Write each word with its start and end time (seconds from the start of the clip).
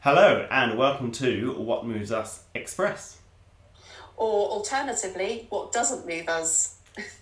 Hello, 0.00 0.46
and 0.50 0.78
welcome 0.78 1.10
to 1.12 1.54
What 1.58 1.86
Moves 1.86 2.12
Us 2.12 2.44
Express, 2.54 3.18
Or 4.16 4.48
alternatively, 4.50 5.46
what 5.50 5.72
doesn't 5.72 6.06
move 6.06 6.28
us? 6.28 6.74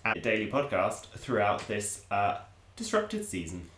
a 0.05 0.17
daily 0.19 0.47
podcast 0.49 1.07
throughout 1.17 1.67
this 1.67 2.05
uh, 2.09 2.37
disrupted 2.77 3.25
season 3.25 3.69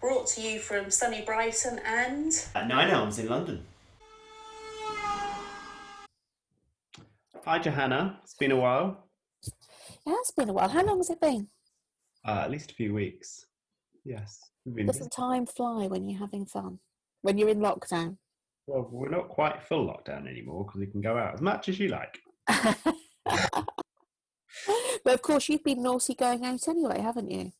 Brought 0.00 0.26
to 0.28 0.42
you 0.42 0.58
from 0.60 0.90
sunny 0.90 1.22
Brighton 1.22 1.78
and 1.84 2.32
at 2.54 2.68
Nine 2.68 2.88
Elms 2.90 3.18
in 3.18 3.28
London. 3.28 3.64
Hi, 7.44 7.58
Johanna. 7.58 8.18
It's 8.22 8.34
been 8.34 8.50
a 8.52 8.56
while, 8.56 9.04
Yeah, 10.06 10.14
it's 10.20 10.30
been 10.32 10.48
a 10.48 10.52
while. 10.52 10.68
How 10.68 10.84
long 10.84 10.98
has 10.98 11.10
it 11.10 11.20
been? 11.20 11.48
uh, 12.26 12.42
at 12.44 12.50
least 12.50 12.70
a 12.70 12.74
few 12.74 12.92
weeks. 12.94 13.46
Yes. 14.04 14.40
Doesn't 14.86 15.10
time 15.12 15.46
fly 15.46 15.86
when 15.86 16.06
you're 16.08 16.18
having 16.18 16.44
fun? 16.46 16.78
When 17.22 17.36
you're 17.38 17.48
in 17.48 17.58
lockdown? 17.60 18.16
Well, 18.70 18.88
we're 18.92 19.08
not 19.08 19.28
quite 19.28 19.60
full 19.64 19.88
lockdown 19.88 20.28
anymore 20.28 20.64
because 20.64 20.78
we 20.78 20.86
can 20.86 21.00
go 21.00 21.18
out 21.18 21.34
as 21.34 21.40
much 21.40 21.68
as 21.68 21.80
you 21.80 21.88
like. 21.88 22.20
but 22.46 22.84
of 25.06 25.22
course, 25.22 25.48
you've 25.48 25.64
been 25.64 25.82
naughty 25.82 26.14
going 26.14 26.44
out 26.44 26.68
anyway, 26.68 27.00
haven't 27.00 27.32
you? 27.32 27.50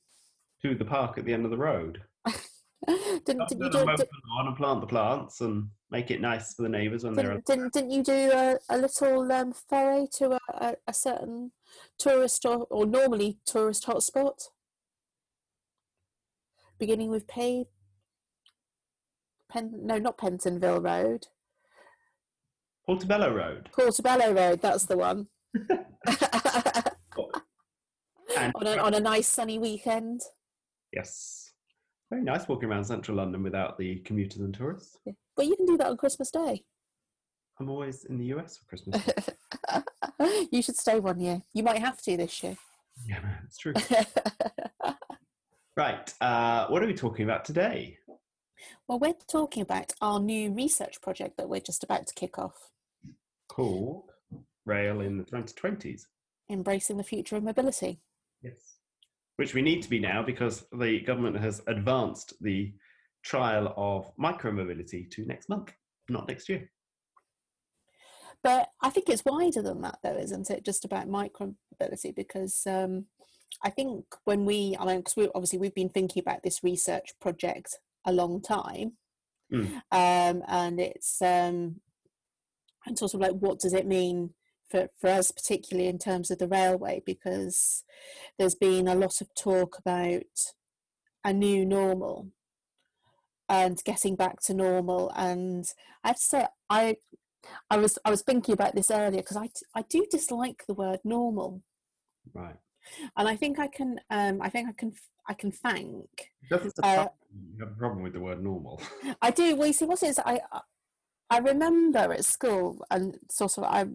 To 0.62 0.77
the 0.77 0.84
park 0.84 1.19
at 1.19 1.24
the 1.24 1.33
end 1.33 1.45
of 1.45 1.50
the 1.50 1.56
road. 1.56 2.00
didn't, 2.86 3.48
didn't 3.48 3.64
you 3.64 3.70
do? 3.70 3.86
Did, 3.96 4.09
and 4.38 4.56
plant 4.56 4.83
the 4.83 4.86
plants 4.86 5.41
and 5.41 5.66
make 5.91 6.12
it 6.12 6.20
nice 6.20 6.55
for 6.55 6.62
the 6.62 6.69
neighbours 6.69 7.02
when 7.02 7.14
they're. 7.14 7.24
didn't, 7.24 7.47
didn't, 7.47 7.72
didn't 7.72 7.91
you 7.91 8.05
do 8.05 8.30
a, 8.33 8.58
a 8.69 8.78
little 8.78 9.33
um, 9.33 9.52
foray 9.52 10.06
to 10.19 10.34
a, 10.34 10.38
a, 10.52 10.74
a 10.86 10.95
certain 10.95 11.50
tourist 11.98 12.45
or, 12.45 12.69
or 12.70 12.86
normally 12.86 13.38
tourist 13.45 13.84
hotspot? 13.84 14.42
Beginning 16.78 17.11
with 17.11 17.27
P. 17.27 17.66
Pen, 19.50 19.72
no, 19.82 19.98
not 19.98 20.16
Pentonville 20.18 20.80
Road. 20.82 21.27
Portobello 22.86 23.34
Road. 23.34 23.69
Portobello 23.72 24.33
Road, 24.33 24.61
that's 24.62 24.84
the 24.86 24.97
one. 24.97 25.27
On, 28.55 28.64
a, 28.66 28.77
on 28.77 28.94
a 28.94 29.00
nice 29.00 29.27
sunny 29.27 29.58
weekend. 29.58 30.20
yes, 30.92 31.52
very 32.10 32.22
nice 32.22 32.47
walking 32.47 32.69
around 32.70 32.84
central 32.84 33.16
London 33.16 33.42
without 33.42 33.77
the 33.77 33.97
commuters 34.05 34.41
and 34.41 34.55
tourists. 34.55 34.97
Yeah. 35.05 35.14
Well, 35.36 35.48
you 35.48 35.56
can 35.56 35.66
do 35.66 35.77
that 35.78 35.88
on 35.88 35.97
Christmas 35.97 36.30
Day. 36.30 36.62
I'm 37.58 37.69
always 37.69 38.05
in 38.05 38.19
the 38.19 38.27
US 38.27 38.56
for 38.56 38.64
Christmas. 38.66 39.03
you 40.53 40.62
should 40.62 40.77
stay 40.77 41.00
one 41.00 41.19
year. 41.20 41.42
You 41.53 41.64
might 41.64 41.80
have 41.80 42.00
to 42.03 42.16
this 42.16 42.41
year. 42.42 42.56
yeah, 43.05 43.19
it's 43.44 43.58
true. 43.58 43.75
Right, 45.77 46.12
uh, 46.20 46.66
what 46.69 46.82
are 46.82 46.86
we 46.86 46.94
talking 46.94 47.25
about 47.25 47.44
today? 47.44 47.97
Well, 48.86 48.98
we're 48.98 49.14
talking 49.30 49.62
about 49.62 49.92
our 50.00 50.20
new 50.20 50.53
research 50.53 51.00
project 51.00 51.36
that 51.36 51.48
we're 51.48 51.61
just 51.61 51.84
about 51.84 52.06
to 52.06 52.14
kick 52.14 52.39
off 52.39 52.70
Called 53.48 54.11
Rail 54.64 55.00
in 55.00 55.19
the 55.19 55.25
2020s. 55.25 56.03
Embracing 56.48 56.97
the 56.97 57.05
Future 57.05 57.36
of 57.36 57.42
Mobility. 57.42 58.00
Yes. 58.42 58.77
Which 59.36 59.55
we 59.55 59.62
need 59.62 59.83
to 59.83 59.91
be 59.91 59.98
now 59.98 60.22
because 60.22 60.64
the 60.72 61.00
government 61.00 61.38
has 61.38 61.62
advanced 61.66 62.34
the 62.41 62.72
trial 63.25 63.75
of 63.77 64.11
micromobility 64.16 65.11
to 65.11 65.27
next 65.27 65.48
month, 65.48 65.72
not 66.08 66.28
next 66.28 66.48
year. 66.48 66.70
But 68.42 68.70
I 68.81 68.91
think 68.91 69.08
it's 69.08 69.25
wider 69.25 69.62
than 69.62 69.83
that, 69.83 69.98
though, 70.03 70.16
isn't 70.16 70.50
it? 70.50 70.64
Just 70.64 70.84
about 70.84 71.08
micromobility, 71.08 72.14
because 72.14 72.62
um, 72.66 73.06
I 73.62 73.70
think 73.70 74.05
when 74.25 74.44
we, 74.44 74.77
I 74.78 74.84
mean, 74.86 74.98
because 74.98 75.16
we, 75.16 75.28
obviously 75.34 75.58
we've 75.58 75.75
been 75.75 75.91
thinking 75.91 76.20
about 76.20 76.42
this 76.42 76.64
research 76.64 77.11
project 77.20 77.78
a 78.06 78.12
long 78.12 78.41
time, 78.41 78.93
Mm. 79.53 79.83
um, 79.91 80.45
and 80.47 80.79
it's 80.81 81.20
um, 81.20 81.81
and 82.87 82.97
sort 82.98 83.15
of 83.15 83.20
like 83.20 83.33
what 83.33 83.59
does 83.59 83.75
it 83.75 83.87
mean 83.87 84.34
for, 84.70 84.89
for 85.01 85.09
us, 85.11 85.33
particularly 85.33 85.89
in 85.89 85.98
terms 85.98 86.31
of 86.31 86.39
the 86.39 86.47
railway, 86.48 87.03
because 87.05 87.83
there's 88.39 88.55
been 88.55 88.87
a 88.87 88.94
lot 88.94 89.21
of 89.21 89.34
talk 89.34 89.77
about 89.78 90.22
a 91.25 91.33
new 91.33 91.66
normal 91.66 92.28
and 93.49 93.78
getting 93.84 94.15
back 94.15 94.41
to 94.43 94.55
normal, 94.55 95.10
and 95.16 95.66
I 96.05 96.09
have 96.09 96.16
to 96.16 96.22
say, 96.22 96.47
I 96.71 96.97
I 97.69 97.78
was 97.78 97.99
I 98.05 98.10
was 98.10 98.22
thinking 98.22 98.53
about 98.53 98.77
this 98.77 98.91
earlier 98.91 99.22
because 99.22 99.37
I 99.37 99.50
I 99.75 99.83
do 99.91 100.06
dislike 100.10 100.62
the 100.69 100.75
word 100.75 101.00
normal, 101.05 101.62
Right. 102.33 102.56
and 103.16 103.28
I 103.28 103.34
think 103.34 103.59
I 103.59 103.66
can 103.66 103.99
um, 104.10 104.41
I 104.41 104.49
think 104.49 104.69
I 104.69 104.72
can 104.72 104.93
I 105.30 105.34
can 105.34 105.52
thank 105.52 106.32
doesn't 106.50 106.74
Uh, 106.82 107.08
you 107.32 107.64
have 107.64 107.72
a 107.72 107.78
problem 107.78 108.02
with 108.02 108.12
the 108.12 108.20
word 108.20 108.42
normal. 108.42 108.82
I 109.22 109.30
do. 109.30 109.54
Well, 109.54 109.68
you 109.68 109.72
see, 109.72 109.84
what 109.86 110.02
it 110.02 110.08
is, 110.08 110.18
I 110.18 110.41
I 111.32 111.38
remember 111.38 112.12
at 112.12 112.24
school, 112.24 112.84
and 112.91 113.16
sort 113.30 113.56
of, 113.56 113.64
I 113.64 113.86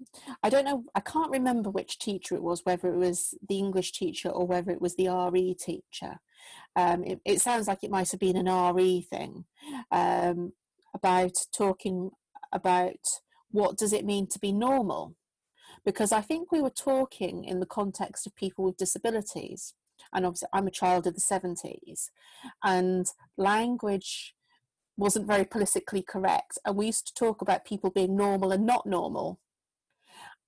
I 0.41 0.50
don't 0.50 0.63
know, 0.63 0.85
I 0.96 1.01
can't 1.01 1.29
remember 1.29 1.69
which 1.69 2.00
teacher 2.00 2.35
it 2.35 2.41
was, 2.41 2.62
whether 2.63 2.88
it 2.88 2.97
was 2.97 3.35
the 3.47 3.57
English 3.57 3.91
teacher 3.91 4.29
or 4.29 4.47
whether 4.47 4.72
it 4.72 4.81
was 4.81 4.96
the 4.96 5.09
RE 5.09 5.53
teacher. 5.56 6.19
Um, 6.78 7.03
it, 7.03 7.19
it 7.25 7.41
sounds 7.41 7.67
like 7.67 7.84
it 7.84 7.91
might 7.91 8.12
have 8.12 8.19
been 8.22 8.38
an 8.38 8.75
RE 8.75 9.02
thing 9.02 9.46
um, 9.91 10.53
about 10.94 11.34
talking 11.53 12.12
about 12.53 13.03
what 13.52 13.78
does 13.78 13.91
it 13.91 14.06
mean 14.06 14.28
to 14.28 14.40
be 14.40 14.53
normal, 14.53 15.16
because 15.84 16.13
I 16.13 16.22
think 16.22 16.52
we 16.52 16.62
were 16.62 16.69
talking 16.69 17.44
in 17.44 17.59
the 17.59 17.66
context 17.66 18.25
of 18.25 18.35
people 18.35 18.63
with 18.63 18.78
disabilities, 18.78 19.73
and 20.16 20.26
obviously 20.26 20.48
I'm 20.53 20.68
a 20.68 20.72
child 20.72 21.06
of 21.06 21.14
the 21.14 21.22
seventies, 21.22 22.09
and 22.64 23.06
language 23.38 24.36
wasn't 24.98 25.28
very 25.28 25.44
politically 25.44 26.02
correct 26.02 26.58
and 26.66 26.78
we 26.78 26.86
used 26.86 27.06
to 27.06 27.14
talk 27.14 27.42
about 27.42 27.66
people 27.66 27.90
being 27.90 28.16
normal 28.16 28.53
and 28.53 28.66
not 28.66 28.86
normal. 28.86 29.40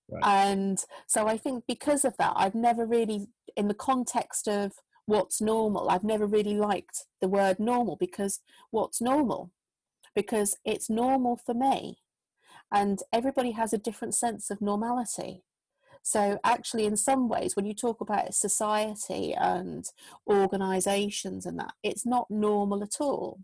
Right. 0.09 0.23
and 0.25 0.79
so 1.05 1.27
i 1.27 1.35
think 1.35 1.65
because 1.67 2.05
of 2.05 2.15
that 2.15 2.31
i've 2.37 2.55
never 2.55 2.85
really 2.85 3.27
in 3.57 3.67
the 3.67 3.73
context 3.73 4.47
of 4.47 4.71
what's 5.05 5.41
normal 5.41 5.89
i've 5.89 6.05
never 6.05 6.25
really 6.25 6.55
liked 6.55 7.07
the 7.19 7.27
word 7.27 7.59
normal 7.59 7.97
because 7.97 8.39
what's 8.71 9.01
normal? 9.01 9.51
Because 10.15 10.55
it's 10.65 10.89
normal 10.89 11.35
for 11.35 11.53
me 11.53 11.99
and 12.71 12.99
everybody 13.13 13.51
has 13.51 13.73
a 13.73 13.77
different 13.77 14.15
sense 14.15 14.49
of 14.49 14.61
normality 14.61 15.43
so 16.07 16.39
actually 16.45 16.85
in 16.85 16.95
some 16.95 17.27
ways 17.27 17.57
when 17.57 17.65
you 17.65 17.73
talk 17.73 17.99
about 17.99 18.33
society 18.33 19.33
and 19.33 19.89
organizations 20.25 21.45
and 21.45 21.59
that 21.59 21.73
it's 21.83 22.05
not 22.05 22.31
normal 22.31 22.81
at 22.81 23.01
all. 23.01 23.41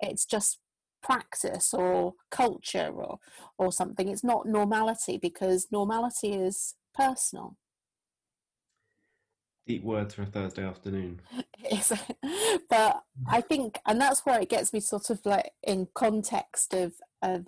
It's 0.00 0.24
just 0.24 0.58
practice 1.02 1.74
or 1.74 2.14
culture 2.30 2.90
or 2.94 3.18
or 3.58 3.70
something. 3.72 4.08
It's 4.08 4.24
not 4.24 4.46
normality 4.46 5.18
because 5.18 5.68
normality 5.70 6.32
is 6.32 6.76
personal. 6.94 7.58
Deep 9.66 9.84
words 9.84 10.14
for 10.14 10.22
a 10.22 10.26
Thursday 10.26 10.64
afternoon. 10.64 11.20
But 12.70 13.02
i 13.28 13.40
think 13.40 13.78
and 13.86 14.00
that's 14.00 14.26
where 14.26 14.40
it 14.40 14.48
gets 14.48 14.72
me 14.72 14.80
sort 14.80 15.08
of 15.10 15.20
like 15.24 15.50
in 15.62 15.88
context 15.94 16.74
of 16.74 16.94
of 17.22 17.46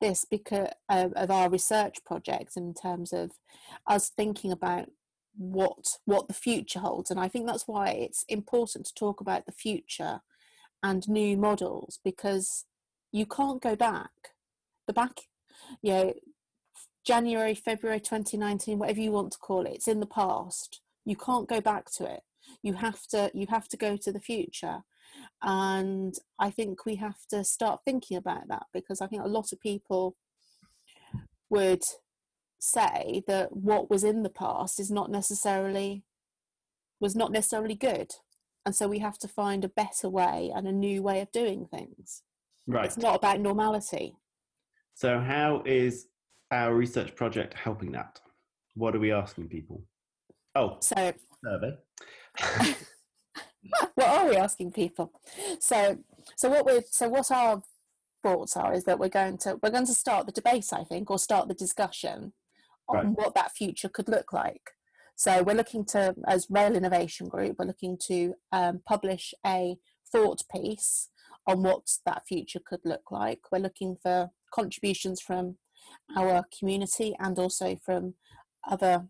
this 0.00 0.24
because 0.24 0.68
of, 0.88 1.30
our 1.30 1.48
research 1.48 1.98
projects 2.04 2.56
in 2.56 2.74
terms 2.74 3.12
of 3.12 3.32
us 3.86 4.08
thinking 4.08 4.52
about 4.52 4.88
what 5.36 5.98
what 6.04 6.28
the 6.28 6.34
future 6.34 6.80
holds. 6.80 7.10
And 7.10 7.20
i 7.20 7.28
think 7.28 7.46
that's 7.46 7.68
why 7.68 7.90
it's 7.90 8.24
important 8.28 8.86
to 8.86 8.94
talk 8.94 9.20
about 9.20 9.46
the 9.46 9.52
future 9.52 10.20
and 10.82 11.08
new 11.08 11.36
models 11.36 11.98
because 12.04 12.64
you 13.12 13.26
can't 13.26 13.62
go 13.62 13.76
back. 13.76 14.10
The 14.86 14.92
back 14.92 15.20
you 15.82 15.92
know 15.92 16.12
january 17.04 17.54
february 17.54 17.98
2019 17.98 18.78
whatever 18.78 19.00
you 19.00 19.10
want 19.10 19.32
to 19.32 19.38
call 19.38 19.64
it 19.64 19.72
it's 19.72 19.88
in 19.88 20.00
the 20.00 20.06
past. 20.06 20.80
You 21.04 21.16
can't 21.16 21.48
go 21.48 21.60
back 21.60 21.90
to 21.92 22.04
it. 22.04 22.20
You 22.62 22.74
have 22.74 23.06
to 23.08 23.30
you 23.32 23.46
have 23.48 23.68
to 23.68 23.76
go 23.76 23.96
to 23.96 24.12
the 24.12 24.20
future 24.20 24.82
and 25.42 26.14
i 26.38 26.50
think 26.50 26.84
we 26.86 26.96
have 26.96 27.18
to 27.28 27.44
start 27.44 27.80
thinking 27.84 28.16
about 28.16 28.48
that 28.48 28.64
because 28.72 29.00
i 29.00 29.06
think 29.06 29.22
a 29.22 29.28
lot 29.28 29.52
of 29.52 29.60
people 29.60 30.16
would 31.50 31.82
say 32.58 33.22
that 33.26 33.54
what 33.54 33.90
was 33.90 34.02
in 34.02 34.22
the 34.22 34.30
past 34.30 34.80
is 34.80 34.90
not 34.90 35.10
necessarily 35.10 36.02
was 37.00 37.14
not 37.14 37.30
necessarily 37.30 37.74
good 37.74 38.10
and 38.64 38.74
so 38.74 38.88
we 38.88 38.98
have 38.98 39.18
to 39.18 39.28
find 39.28 39.64
a 39.64 39.68
better 39.68 40.08
way 40.08 40.50
and 40.54 40.66
a 40.66 40.72
new 40.72 41.02
way 41.02 41.20
of 41.20 41.30
doing 41.32 41.66
things 41.66 42.22
Right. 42.66 42.86
it's 42.86 42.96
not 42.98 43.14
about 43.16 43.40
normality 43.40 44.16
So, 44.94 45.20
how 45.20 45.62
is 45.66 46.08
our 46.50 46.74
research 46.74 47.14
project 47.14 47.54
helping 47.54 47.92
that? 47.92 48.20
What 48.74 48.94
are 48.96 48.98
we 48.98 49.12
asking 49.12 49.48
people? 49.48 49.84
Oh, 50.54 50.78
so 50.80 51.12
survey. 51.44 51.76
what 53.94 54.08
are 54.08 54.28
we 54.28 54.36
asking 54.36 54.70
people 54.70 55.12
so 55.58 55.98
so 56.36 56.48
what 56.48 56.64
we're 56.64 56.82
so 56.90 57.08
what 57.08 57.30
our 57.30 57.62
thoughts 58.22 58.56
are 58.56 58.72
is 58.72 58.84
that 58.84 58.98
we're 58.98 59.08
going 59.08 59.38
to 59.38 59.58
we're 59.62 59.70
going 59.70 59.86
to 59.86 59.94
start 59.94 60.26
the 60.26 60.32
debate 60.32 60.66
i 60.72 60.82
think 60.84 61.10
or 61.10 61.18
start 61.18 61.48
the 61.48 61.54
discussion 61.54 62.32
on 62.88 62.96
Right. 62.96 63.06
what 63.16 63.34
that 63.34 63.52
future 63.52 63.88
could 63.88 64.08
look 64.08 64.32
like 64.32 64.70
so 65.16 65.42
we're 65.42 65.56
looking 65.56 65.84
to 65.86 66.14
as 66.26 66.46
rail 66.50 66.76
innovation 66.76 67.28
group 67.28 67.56
we're 67.58 67.66
looking 67.66 67.98
to 68.06 68.34
um, 68.52 68.80
publish 68.86 69.34
a 69.44 69.76
thought 70.10 70.42
piece 70.52 71.08
on 71.46 71.62
what 71.62 71.86
that 72.04 72.26
future 72.26 72.60
could 72.64 72.80
look 72.84 73.10
like. 73.10 73.40
We're 73.52 73.58
looking 73.58 73.96
for 74.02 74.30
contributions 74.52 75.20
from 75.20 75.56
our 76.16 76.44
community 76.56 77.14
and 77.18 77.38
also 77.38 77.76
from 77.84 78.14
other 78.68 79.06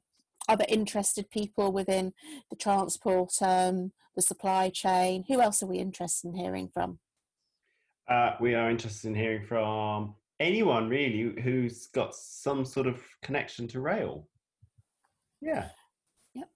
other 0.49 0.65
interested 0.69 1.31
people 1.31 1.73
within 1.73 2.13
the 2.51 2.57
transport, 2.57 3.33
um, 3.43 3.93
the 4.15 4.23
supply 4.23 4.71
chain. 4.71 5.25
Who 5.29 5.41
else 5.41 5.63
are 5.63 5.67
we 5.67 5.79
interested 5.79 6.29
in 6.29 6.35
hearing 6.35 6.69
from? 6.73 6.99
Uh, 8.09 8.33
we 8.41 8.55
are 8.55 8.71
interested 8.71 9.09
in 9.09 9.15
hearing 9.15 9.45
from 9.47 10.15
anyone 10.39 10.89
really 10.89 11.41
who's 11.43 11.87
got 11.89 12.15
some 12.15 12.65
sort 12.65 12.87
of 12.87 13.03
connection 13.23 13.67
to 13.69 13.81
rail. 13.81 14.29
Yeah. 15.41 15.69
Yep. 16.35 16.49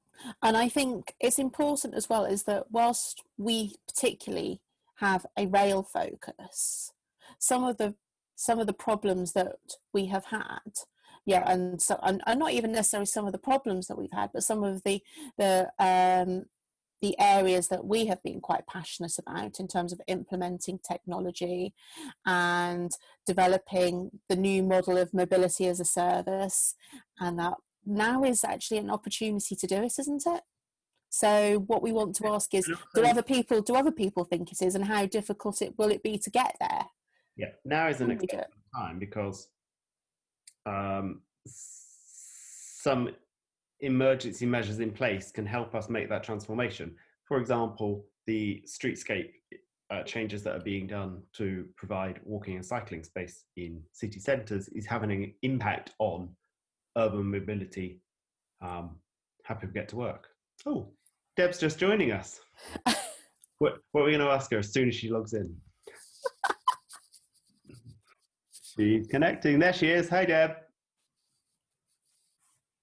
And 0.42 0.56
I 0.56 0.69
think 0.69 1.14
it's 1.20 1.38
important 1.38 1.94
as 1.94 2.08
well 2.08 2.25
is 2.25 2.44
that 2.44 2.70
whilst 2.70 3.22
we 3.37 3.76
particularly 3.88 4.60
have 4.96 5.26
a 5.37 5.46
rail 5.46 5.82
focus, 5.82 6.92
some 7.38 7.64
of 7.64 7.78
the 7.78 7.94
some 8.37 8.58
of 8.58 8.66
the 8.66 8.72
problems 8.72 9.32
that 9.34 9.58
we 9.92 10.06
have 10.06 10.26
had 10.26 10.72
yeah 11.26 11.43
and 11.50 11.81
so 11.81 11.99
and, 12.02 12.22
and 12.26 12.38
not 12.38 12.52
even 12.52 12.72
necessarily 12.72 13.06
some 13.06 13.26
of 13.26 13.32
the 13.32 13.38
problems 13.38 13.87
that 13.87 13.99
we've 13.99 14.12
had 14.12 14.31
but 14.32 14.43
some 14.43 14.64
of 14.64 14.82
the 14.84 15.00
the 15.38 15.70
um 15.78 16.44
the 17.02 17.19
areas 17.19 17.69
that 17.69 17.84
we 17.84 18.06
have 18.06 18.22
been 18.22 18.40
quite 18.40 18.67
passionate 18.67 19.19
about 19.19 19.58
in 19.58 19.67
terms 19.67 19.93
of 19.93 20.00
implementing 20.06 20.78
technology 20.87 21.72
and 22.26 22.93
developing 23.26 24.11
the 24.28 24.37
new 24.37 24.62
model 24.62 24.99
of 24.99 25.14
mobility 25.14 25.67
as 25.67 25.81
a 25.81 25.84
service 25.84 26.75
and 27.19 27.38
that 27.38 27.55
now 27.87 28.23
is 28.23 28.44
actually 28.44 28.78
an 28.78 28.90
opportunity 28.90 29.56
to 29.56 29.66
do 29.66 29.76
it 29.76 29.94
isn't 29.99 30.25
it? 30.26 30.43
So 31.12 31.64
what 31.66 31.82
we 31.82 31.90
want 31.90 32.14
to 32.16 32.28
ask 32.28 32.55
is 32.55 32.70
do 32.94 33.05
other 33.05 33.23
people 33.23 33.62
do 33.62 33.75
other 33.75 33.90
people 33.90 34.25
think 34.25 34.52
it 34.52 34.62
is 34.62 34.75
and 34.75 34.84
how 34.84 35.06
difficult 35.06 35.61
it 35.62 35.75
will 35.78 35.90
it 35.90 36.02
be 36.02 36.19
to 36.19 36.31
get 36.31 36.56
there? 36.61 36.84
Yeah 37.37 37.50
now 37.64 37.88
is 37.88 38.00
an 38.00 38.11
exceptional 38.11 38.46
time 38.76 38.99
because 38.99 39.49
um, 40.66 41.22
some 41.46 43.10
emergency 43.80 44.46
measures 44.46 44.80
in 44.80 44.90
place 44.90 45.30
can 45.30 45.46
help 45.46 45.74
us 45.74 45.88
make 45.88 46.08
that 46.08 46.22
transformation. 46.22 46.94
For 47.24 47.38
example, 47.38 48.04
the 48.26 48.62
streetscape 48.66 49.30
uh, 49.90 50.02
changes 50.04 50.42
that 50.44 50.54
are 50.54 50.62
being 50.62 50.86
done 50.86 51.22
to 51.34 51.66
provide 51.76 52.20
walking 52.24 52.56
and 52.56 52.64
cycling 52.64 53.02
space 53.02 53.44
in 53.56 53.82
city 53.92 54.20
centres 54.20 54.68
is 54.68 54.86
having 54.86 55.10
an 55.10 55.34
impact 55.42 55.92
on 55.98 56.28
urban 56.96 57.30
mobility, 57.30 58.00
um, 58.62 58.96
how 59.44 59.54
people 59.54 59.74
get 59.74 59.88
to 59.88 59.96
work. 59.96 60.28
Oh, 60.66 60.88
Deb's 61.36 61.58
just 61.58 61.78
joining 61.78 62.12
us. 62.12 62.40
what, 63.58 63.78
what 63.92 64.02
are 64.02 64.04
we 64.04 64.12
going 64.12 64.20
to 64.20 64.30
ask 64.30 64.50
her 64.52 64.58
as 64.58 64.72
soon 64.72 64.88
as 64.88 64.94
she 64.94 65.10
logs 65.10 65.32
in? 65.32 65.54
She's 68.76 69.06
connecting. 69.08 69.58
There 69.58 69.72
she 69.72 69.88
is. 69.88 70.08
Hi, 70.11 70.25
Deb. 70.25 70.52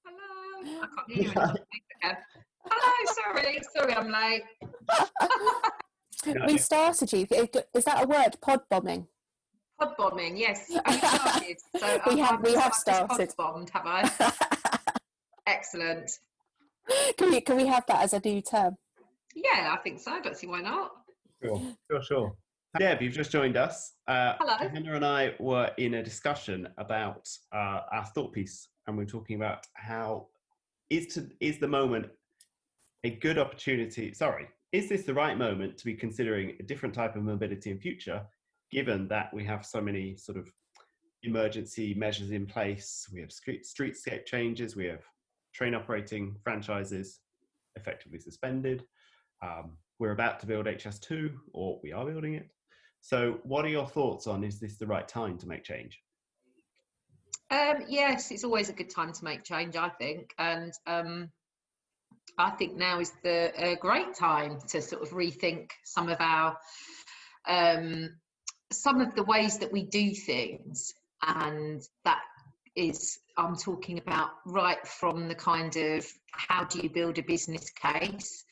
Hello. 0.05 0.81
I 0.81 0.87
can't 0.95 1.11
hear 1.11 1.23
you. 1.23 1.31
Hello. 2.69 3.13
Sorry. 3.13 3.61
Sorry, 3.75 3.93
I'm 3.93 4.11
late. 4.11 4.43
we 6.47 6.57
started 6.57 7.13
you. 7.13 7.27
Is 7.73 7.85
that 7.85 8.03
a 8.03 8.07
word? 8.07 8.35
Pod 8.41 8.61
bombing. 8.69 9.07
Pod 9.79 9.95
bombing. 9.97 10.35
Yes. 10.35 10.67
Started, 10.87 11.57
so 11.77 11.99
we 12.07 12.19
have. 12.19 12.43
We 12.43 12.53
have 12.55 12.73
started. 12.73 13.33
Pod 13.37 13.53
bombed. 13.53 13.69
Have 13.69 13.85
I? 13.85 14.11
Excellent. 15.47 16.11
Can 17.17 17.29
we? 17.29 17.41
Can 17.41 17.57
we 17.57 17.67
have 17.67 17.85
that 17.87 18.01
as 18.03 18.13
a 18.13 18.19
new 18.19 18.41
term? 18.41 18.75
Yeah, 19.35 19.73
I 19.73 19.77
think 19.83 19.99
so. 19.99 20.11
I 20.11 20.19
don't 20.19 20.35
see 20.35 20.47
why 20.47 20.61
not. 20.61 20.91
Sure. 21.41 21.61
Sure. 21.89 22.01
Sure. 22.01 22.35
Deb, 22.79 23.01
you've 23.01 23.13
just 23.13 23.31
joined 23.31 23.57
us. 23.57 23.93
Uh, 24.07 24.33
Hello. 24.39 24.69
Hannah 24.69 24.95
and 24.95 25.05
I 25.05 25.33
were 25.39 25.71
in 25.77 25.95
a 25.95 26.03
discussion 26.03 26.67
about 26.77 27.27
uh, 27.53 27.81
our 27.91 28.05
thought 28.13 28.33
piece, 28.33 28.67
and 28.85 28.95
we 28.95 29.03
are 29.03 29.07
talking 29.07 29.35
about 29.35 29.65
how 29.73 30.27
is 30.89 31.07
to 31.07 31.27
is 31.39 31.59
the 31.59 31.67
moment 31.67 32.07
a 33.03 33.09
good 33.09 33.37
opportunity? 33.37 34.13
Sorry, 34.13 34.47
is 34.71 34.89
this 34.89 35.03
the 35.03 35.13
right 35.13 35.37
moment 35.37 35.77
to 35.77 35.85
be 35.85 35.95
considering 35.95 36.55
a 36.59 36.63
different 36.63 36.93
type 36.93 37.15
of 37.15 37.23
mobility 37.23 37.71
in 37.71 37.79
future, 37.79 38.21
given 38.71 39.07
that 39.07 39.33
we 39.33 39.43
have 39.45 39.65
so 39.65 39.81
many 39.81 40.15
sort 40.15 40.37
of 40.37 40.47
emergency 41.23 41.93
measures 41.95 42.31
in 42.31 42.45
place? 42.45 43.07
We 43.11 43.21
have 43.21 43.31
street 43.31 43.65
streetscape 43.65 44.25
changes. 44.25 44.75
We 44.75 44.85
have 44.85 45.03
train 45.53 45.73
operating 45.73 46.35
franchises 46.43 47.21
effectively 47.75 48.19
suspended. 48.19 48.83
Um, 49.41 49.77
we're 49.99 50.11
about 50.11 50.39
to 50.41 50.45
build 50.45 50.67
HS2, 50.67 51.31
or 51.53 51.79
we 51.81 51.91
are 51.91 52.05
building 52.05 52.35
it. 52.35 52.49
So, 53.07 53.39
what 53.43 53.63
are 53.63 53.69
your 53.69 53.87
thoughts 53.87 54.27
on 54.27 54.43
is 54.43 54.59
this 54.59 54.75
the 54.75 54.85
right 54.85 55.07
time 55.07 55.37
to 55.37 55.47
make 55.47 55.63
change? 55.63 55.97
Um, 57.49 57.85
yes, 57.87 58.31
it's 58.31 58.43
always 58.43 58.67
a 58.67 58.73
good 58.73 58.89
time 58.89 59.13
to 59.13 59.23
make 59.23 59.45
change, 59.45 59.77
I 59.77 59.87
think, 59.87 60.33
and 60.37 60.73
um, 60.85 61.29
I 62.37 62.49
think 62.49 62.75
now 62.75 62.99
is 62.99 63.13
the 63.23 63.77
great 63.79 64.13
time 64.13 64.59
to 64.71 64.81
sort 64.81 65.03
of 65.03 65.11
rethink 65.11 65.69
some 65.85 66.09
of 66.09 66.17
our 66.19 66.57
um, 67.47 68.09
some 68.73 68.99
of 68.99 69.15
the 69.15 69.23
ways 69.23 69.59
that 69.59 69.71
we 69.71 69.83
do 69.83 70.13
things, 70.13 70.93
and 71.25 71.81
that 72.03 72.19
is 72.75 73.19
I'm 73.37 73.55
talking 73.55 73.99
about 73.99 74.31
right 74.45 74.85
from 74.85 75.29
the 75.29 75.35
kind 75.35 75.73
of 75.77 76.05
how 76.33 76.65
do 76.65 76.79
you 76.79 76.89
build 76.89 77.19
a 77.19 77.23
business 77.23 77.69
case. 77.69 78.43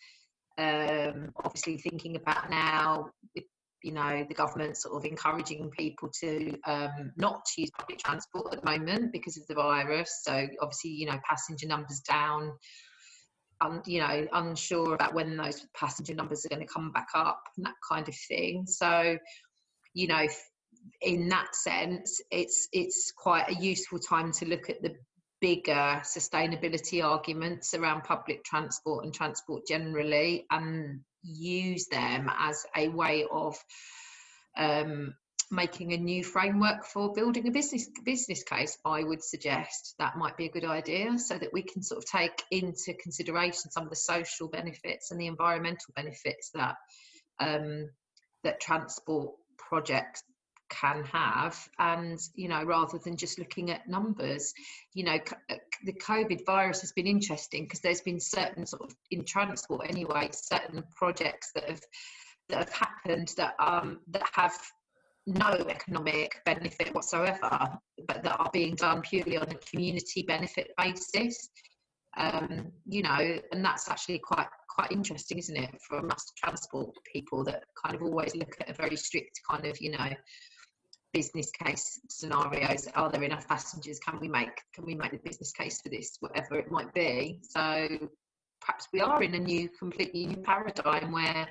Um, 0.57 1.33
obviously, 1.43 1.75
thinking 1.75 2.15
about 2.15 2.49
now 2.49 3.09
you 3.85 3.91
know 3.91 4.25
the 4.27 4.33
government 4.33 4.75
sort 4.75 4.95
of 4.95 5.05
encouraging 5.05 5.69
people 5.69 6.09
to 6.21 6.57
um, 6.65 7.11
not 7.17 7.45
use 7.55 7.69
public 7.77 7.99
transport 7.99 8.51
at 8.51 8.63
the 8.63 8.69
moment 8.69 9.11
because 9.11 9.37
of 9.37 9.45
the 9.45 9.53
virus. 9.53 10.21
So 10.23 10.47
obviously 10.59 10.89
you 10.89 11.05
know 11.05 11.19
passenger 11.29 11.67
numbers 11.67 11.99
down 11.99 12.51
um, 13.61 13.83
you 13.85 13.99
know 13.99 14.27
unsure 14.33 14.95
about 14.95 15.13
when 15.13 15.37
those 15.37 15.63
passenger 15.79 16.15
numbers 16.15 16.45
are 16.45 16.49
going 16.49 16.65
to 16.65 16.73
come 16.73 16.91
back 16.91 17.09
up 17.13 17.43
and 17.55 17.65
that 17.67 17.75
kind 17.87 18.09
of 18.09 18.15
thing. 18.27 18.65
So 18.65 19.17
you 19.93 20.07
know 20.07 20.25
in 21.01 21.29
that 21.29 21.55
sense 21.55 22.21
it's 22.31 22.67
it's 22.73 23.13
quite 23.15 23.49
a 23.49 23.55
useful 23.55 23.99
time 23.99 24.31
to 24.31 24.47
look 24.47 24.69
at 24.69 24.81
the 24.81 24.95
bigger 25.41 26.01
sustainability 26.03 27.03
arguments 27.03 27.75
around 27.75 28.03
public 28.03 28.43
transport 28.43 29.05
and 29.05 29.13
transport 29.13 29.61
generally 29.67 30.45
and 30.49 31.01
use 31.25 31.87
them 31.87 32.29
as 32.37 32.65
a 32.75 32.87
way 32.89 33.25
of 33.31 33.57
um, 34.57 35.13
making 35.51 35.93
a 35.93 35.97
new 35.97 36.23
framework 36.23 36.85
for 36.85 37.13
building 37.13 37.47
a 37.47 37.51
business 37.51 37.87
business 38.03 38.43
case 38.43 38.77
i 38.83 39.03
would 39.03 39.23
suggest 39.23 39.93
that 39.99 40.17
might 40.17 40.35
be 40.37 40.45
a 40.45 40.51
good 40.51 40.65
idea 40.65 41.17
so 41.19 41.37
that 41.37 41.53
we 41.53 41.61
can 41.61 41.83
sort 41.83 41.99
of 41.99 42.09
take 42.09 42.43
into 42.49 42.93
consideration 42.95 43.69
some 43.69 43.83
of 43.83 43.89
the 43.89 43.95
social 43.95 44.47
benefits 44.47 45.11
and 45.11 45.19
the 45.19 45.27
environmental 45.27 45.93
benefits 45.95 46.49
that 46.53 46.75
um, 47.39 47.89
that 48.43 48.59
transport 48.59 49.35
projects 49.57 50.23
can 50.69 51.03
have 51.03 51.67
and 51.79 52.19
you 52.35 52.47
know 52.47 52.63
rather 52.63 52.97
than 52.97 53.15
just 53.15 53.37
looking 53.37 53.71
at 53.71 53.87
numbers 53.87 54.53
you 54.93 55.03
know 55.03 55.17
uh, 55.49 55.55
the 55.85 55.93
covid 55.93 56.45
virus 56.45 56.81
has 56.81 56.91
been 56.91 57.07
interesting 57.07 57.63
because 57.63 57.79
there's 57.79 58.01
been 58.01 58.19
certain 58.19 58.65
sort 58.65 58.81
of 58.81 58.95
in 59.11 59.23
transport 59.23 59.85
anyway 59.87 60.29
certain 60.31 60.83
projects 60.95 61.51
that 61.53 61.69
have 61.69 61.81
that 62.49 62.57
have 62.57 62.73
happened 62.73 63.33
that 63.37 63.55
um 63.59 63.99
that 64.07 64.27
have 64.33 64.57
no 65.27 65.49
economic 65.69 66.39
benefit 66.45 66.93
whatsoever 66.93 67.69
but 68.07 68.23
that 68.23 68.39
are 68.39 68.49
being 68.53 68.75
done 68.75 69.01
purely 69.01 69.37
on 69.37 69.49
a 69.49 69.55
community 69.55 70.23
benefit 70.27 70.71
basis. 70.77 71.49
Um 72.17 72.71
you 72.85 73.01
know 73.01 73.39
and 73.51 73.65
that's 73.65 73.89
actually 73.89 74.19
quite 74.19 74.47
quite 74.69 74.91
interesting 74.91 75.37
isn't 75.37 75.57
it 75.57 75.81
for 75.87 76.05
us 76.11 76.31
transport 76.37 76.93
people 77.11 77.43
that 77.43 77.63
kind 77.81 77.95
of 77.95 78.01
always 78.01 78.35
look 78.35 78.55
at 78.59 78.69
a 78.69 78.73
very 78.73 78.95
strict 78.95 79.39
kind 79.49 79.65
of 79.65 79.79
you 79.79 79.91
know 79.91 80.09
business 81.15 81.49
case 81.51 81.97
scenarios 82.09 82.87
are 82.93 83.09
there 83.09 83.23
enough 83.23 83.47
passengers? 83.47 83.99
Can 83.99 84.19
we 84.19 84.27
make 84.27 84.61
can 84.73 84.85
we 84.85 84.95
make 84.95 85.11
the 85.11 85.17
business 85.17 85.53
case 85.53 85.81
for 85.81 85.87
this 85.87 86.17
whatever 86.19 86.55
it 86.55 86.69
might 86.69 86.93
be? 86.93 87.39
So 87.41 87.87
perhaps 88.59 88.87
we 88.91 88.99
are 88.99 89.23
in 89.23 89.33
a 89.33 89.39
new 89.39 89.69
completely 89.79 90.27
new 90.27 90.37
paradigm 90.37 91.13
where 91.13 91.47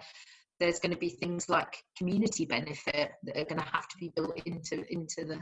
there's 0.60 0.80
going 0.80 0.92
to 0.92 0.98
be 0.98 1.08
things 1.08 1.48
like 1.48 1.82
community 1.96 2.44
benefit 2.44 3.12
that 3.22 3.36
are 3.36 3.44
going 3.44 3.60
to 3.60 3.72
have 3.72 3.88
to 3.88 3.96
be 3.98 4.12
built 4.14 4.38
into 4.44 4.84
into 4.92 5.24
the 5.24 5.40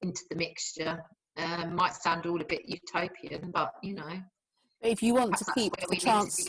into 0.00 0.22
the 0.30 0.36
mixture. 0.36 0.98
Um, 1.36 1.76
might 1.76 1.94
sound 1.94 2.26
all 2.26 2.40
a 2.40 2.44
bit 2.44 2.62
utopian 2.66 3.52
but 3.52 3.72
you 3.84 3.94
know 3.94 4.20
if 4.82 5.00
you 5.00 5.14
want 5.14 5.36
to 5.36 5.44
keep 5.54 5.72
the 5.76 5.96
chance 5.96 6.48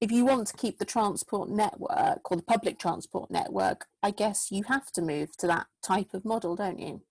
if 0.00 0.10
you 0.10 0.24
want 0.24 0.46
to 0.48 0.56
keep 0.56 0.78
the 0.78 0.84
transport 0.84 1.48
network 1.48 2.30
or 2.30 2.36
the 2.36 2.42
public 2.42 2.78
transport 2.78 3.30
network, 3.30 3.86
I 4.02 4.10
guess 4.10 4.50
you 4.50 4.64
have 4.64 4.90
to 4.92 5.02
move 5.02 5.36
to 5.38 5.46
that 5.46 5.66
type 5.82 6.14
of 6.14 6.24
model, 6.24 6.56
don't 6.56 6.78
you? 6.78 7.02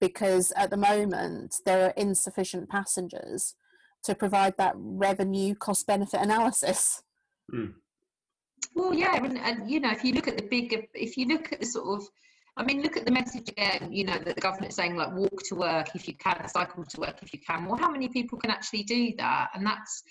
Because 0.00 0.52
at 0.56 0.70
the 0.70 0.76
moment, 0.76 1.56
there 1.64 1.86
are 1.86 1.94
insufficient 1.96 2.68
passengers 2.68 3.54
to 4.04 4.14
provide 4.14 4.56
that 4.58 4.74
revenue 4.76 5.54
cost 5.54 5.86
benefit 5.86 6.20
analysis. 6.20 7.02
Mm. 7.52 7.74
Well, 8.74 8.94
yeah, 8.94 9.16
and, 9.16 9.38
and 9.38 9.70
you 9.70 9.80
know, 9.80 9.90
if 9.90 10.04
you 10.04 10.12
look 10.12 10.28
at 10.28 10.36
the 10.36 10.44
big, 10.44 10.88
if 10.94 11.16
you 11.16 11.26
look 11.26 11.52
at 11.52 11.60
the 11.60 11.66
sort 11.66 12.00
of, 12.00 12.06
I 12.56 12.64
mean, 12.64 12.82
look 12.82 12.96
at 12.96 13.04
the 13.04 13.12
message 13.12 13.48
again. 13.48 13.92
You 13.92 14.04
know, 14.04 14.18
that 14.18 14.34
the 14.34 14.40
government's 14.40 14.76
saying 14.76 14.96
like 14.96 15.12
walk 15.12 15.42
to 15.48 15.54
work 15.54 15.88
if 15.94 16.06
you 16.06 16.14
can, 16.14 16.46
cycle 16.48 16.84
to 16.84 17.00
work 17.00 17.16
if 17.22 17.32
you 17.32 17.40
can. 17.40 17.66
Well, 17.66 17.76
how 17.76 17.90
many 17.90 18.08
people 18.08 18.38
can 18.38 18.50
actually 18.50 18.82
do 18.82 19.12
that? 19.18 19.50
And 19.54 19.66
that's, 19.66 20.02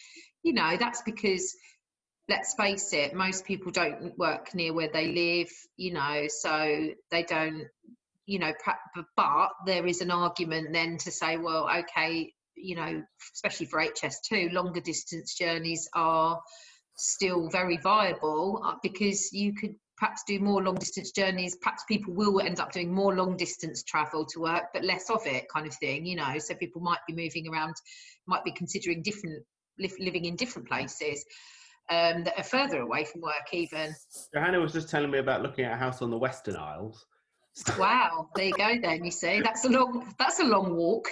you 0.43 0.53
know, 0.53 0.75
that's 0.77 1.01
because 1.01 1.55
let's 2.29 2.53
face 2.55 2.93
it, 2.93 3.13
most 3.13 3.45
people 3.45 3.71
don't 3.71 4.17
work 4.17 4.53
near 4.53 4.73
where 4.73 4.89
they 4.91 5.12
live. 5.12 5.50
You 5.77 5.93
know, 5.93 6.25
so 6.27 6.89
they 7.12 7.23
don't. 7.23 7.67
You 8.25 8.39
know, 8.39 8.53
but 9.17 9.50
there 9.65 9.85
is 9.85 10.00
an 10.00 10.09
argument 10.09 10.71
then 10.71 10.97
to 11.00 11.12
say, 11.12 11.35
well, 11.35 11.69
okay, 11.79 12.31
you 12.55 12.75
know, 12.77 13.03
especially 13.35 13.65
for 13.65 13.81
HS2, 13.81 14.53
longer 14.53 14.79
distance 14.79 15.35
journeys 15.35 15.89
are 15.93 16.41
still 16.95 17.50
very 17.50 17.77
viable 17.77 18.62
uh, 18.63 18.75
because 18.81 19.33
you 19.33 19.53
could 19.53 19.75
perhaps 19.97 20.23
do 20.27 20.39
more 20.39 20.62
long 20.62 20.75
distance 20.75 21.12
journeys 21.12 21.55
perhaps 21.62 21.83
people 21.88 22.13
will 22.13 22.39
end 22.39 22.59
up 22.59 22.71
doing 22.71 22.93
more 22.93 23.15
long 23.15 23.38
distance 23.38 23.83
travel 23.83 24.25
to 24.25 24.39
work 24.39 24.65
but 24.73 24.83
less 24.83 25.09
of 25.09 25.25
it 25.25 25.47
kind 25.50 25.67
of 25.67 25.73
thing 25.75 26.05
you 26.05 26.15
know 26.15 26.38
so 26.39 26.53
people 26.55 26.81
might 26.81 27.00
be 27.07 27.13
moving 27.13 27.47
around 27.47 27.73
might 28.27 28.43
be 28.43 28.51
considering 28.51 29.01
different 29.01 29.43
living 29.77 30.25
in 30.25 30.36
different 30.36 30.68
places 30.68 31.25
um, 31.89 32.24
that 32.24 32.38
are 32.38 32.44
further 32.44 32.82
away 32.82 33.06
from 33.06 33.22
work 33.22 33.48
even. 33.51 33.94
Johanna 34.34 34.60
was 34.60 34.74
just 34.74 34.89
telling 34.89 35.12
me 35.12 35.20
about 35.20 35.42
looking 35.42 35.65
at 35.65 35.74
a 35.74 35.77
house 35.77 36.01
on 36.01 36.10
the 36.10 36.18
western 36.18 36.56
isles. 36.56 37.06
Wow 37.77 38.30
there 38.36 38.46
you 38.46 38.53
go 38.53 38.80
then 38.82 39.06
you 39.06 39.12
see 39.12 39.39
that's 39.42 39.63
a 39.65 39.70
long 39.70 40.12
that's 40.18 40.39
a 40.39 40.44
long 40.44 40.75
walk. 40.75 41.08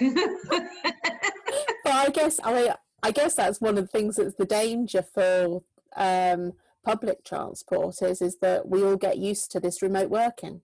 But 1.84 1.92
i 1.92 2.10
guess 2.10 2.40
i 2.42 2.74
i 3.02 3.12
guess 3.12 3.34
that's 3.34 3.60
one 3.60 3.78
of 3.78 3.84
the 3.84 3.86
things 3.86 4.16
that's 4.16 4.34
the 4.34 4.44
danger 4.44 5.02
for 5.02 5.62
um, 5.96 6.52
public 6.84 7.24
transport 7.24 8.02
is 8.02 8.20
is 8.20 8.38
that 8.40 8.68
we 8.68 8.82
all 8.82 8.96
get 8.96 9.18
used 9.18 9.52
to 9.52 9.60
this 9.60 9.82
remote 9.82 10.10
working 10.10 10.62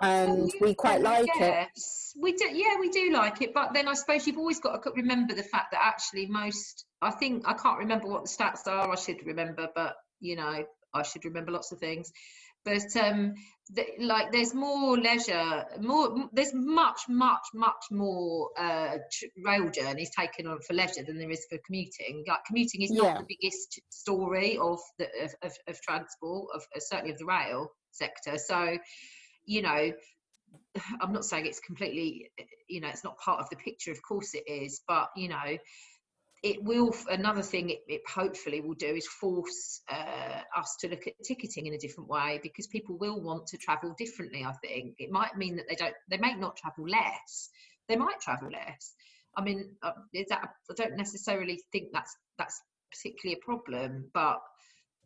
and 0.00 0.52
we 0.60 0.74
quite 0.74 1.00
like 1.00 1.28
yes, 1.38 2.12
it 2.16 2.22
we 2.22 2.32
do 2.32 2.44
yeah 2.52 2.78
we 2.78 2.88
do 2.88 3.10
like 3.12 3.42
it 3.42 3.52
but 3.52 3.74
then 3.74 3.88
i 3.88 3.94
suppose 3.94 4.26
you've 4.26 4.38
always 4.38 4.60
got 4.60 4.82
to 4.82 4.90
remember 4.94 5.34
the 5.34 5.42
fact 5.42 5.72
that 5.72 5.80
actually 5.82 6.26
most 6.26 6.84
i 7.02 7.10
think 7.10 7.42
i 7.46 7.52
can't 7.52 7.78
remember 7.78 8.06
what 8.08 8.24
the 8.24 8.28
stats 8.28 8.66
are 8.66 8.90
i 8.90 8.94
should 8.94 9.24
remember 9.26 9.68
but 9.74 9.94
you 10.20 10.36
know 10.36 10.64
i 10.94 11.02
should 11.02 11.24
remember 11.24 11.52
lots 11.52 11.72
of 11.72 11.78
things. 11.78 12.10
But 12.64 12.96
um 12.96 13.34
the, 13.70 13.86
like 14.00 14.32
there's 14.32 14.52
more 14.54 14.98
leisure 14.98 15.64
more 15.80 16.28
there's 16.32 16.52
much 16.52 17.02
much 17.08 17.46
much 17.54 17.84
more 17.90 18.50
uh 18.58 18.96
rail 19.44 19.70
journeys 19.70 20.10
taken 20.18 20.46
on 20.46 20.58
for 20.66 20.74
leisure 20.74 21.04
than 21.06 21.18
there 21.18 21.30
is 21.30 21.46
for 21.48 21.58
commuting. 21.64 22.24
Like 22.26 22.44
commuting 22.46 22.82
is 22.82 22.90
not 22.90 23.18
the 23.18 23.36
biggest 23.40 23.80
story 23.90 24.58
of 24.58 24.80
the 24.98 25.06
of, 25.22 25.32
of, 25.42 25.52
of 25.68 25.80
transport 25.82 26.48
of 26.54 26.62
uh, 26.74 26.80
certainly 26.80 27.12
of 27.12 27.18
the 27.18 27.26
rail 27.26 27.68
sector. 27.92 28.36
So 28.38 28.76
you 29.48 29.62
know 29.62 29.92
i'm 31.00 31.12
not 31.12 31.24
saying 31.24 31.46
it's 31.46 31.60
completely 31.60 32.30
you 32.68 32.80
know 32.80 32.88
it's 32.88 33.02
not 33.02 33.18
part 33.18 33.40
of 33.40 33.48
the 33.50 33.56
picture 33.56 33.90
of 33.90 34.00
course 34.02 34.34
it 34.34 34.44
is 34.46 34.82
but 34.86 35.08
you 35.16 35.28
know 35.28 35.58
it 36.42 36.62
will 36.62 36.94
another 37.10 37.42
thing 37.42 37.70
it, 37.70 37.80
it, 37.88 38.02
hopefully 38.08 38.60
will 38.60 38.74
do 38.74 38.94
is 38.94 39.08
force 39.08 39.80
uh, 39.90 40.40
us 40.56 40.76
to 40.80 40.88
look 40.88 41.06
at 41.06 41.14
ticketing 41.26 41.66
in 41.66 41.74
a 41.74 41.78
different 41.78 42.08
way 42.08 42.38
because 42.42 42.68
people 42.68 42.96
will 42.96 43.20
want 43.20 43.46
to 43.48 43.56
travel 43.56 43.92
differently 43.98 44.44
i 44.44 44.52
think. 44.64 44.94
It 44.98 45.10
might 45.10 45.36
mean 45.36 45.56
that 45.56 45.64
they 45.68 45.74
don't 45.74 45.94
they 46.08 46.18
may 46.18 46.34
not 46.34 46.56
travel 46.56 46.88
less. 46.88 47.50
They 47.88 47.96
might 47.96 48.20
travel 48.20 48.50
less. 48.50 48.94
I 49.36 49.42
mean 49.42 49.70
uh, 49.82 49.92
that, 50.28 50.50
i 50.70 50.74
don't 50.76 50.96
necessarily 50.96 51.60
think 51.72 51.88
that's 51.92 52.14
that's 52.38 52.60
particularly 52.92 53.40
a 53.40 53.44
problem 53.44 54.10
but 54.14 54.38